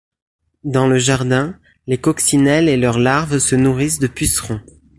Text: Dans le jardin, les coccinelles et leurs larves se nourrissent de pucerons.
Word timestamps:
Dans 0.63 0.87
le 0.87 0.97
jardin, 0.97 1.59
les 1.85 1.99
coccinelles 1.99 2.69
et 2.69 2.75
leurs 2.75 2.97
larves 2.97 3.37
se 3.37 3.55
nourrissent 3.55 3.99
de 3.99 4.07
pucerons. 4.07 4.61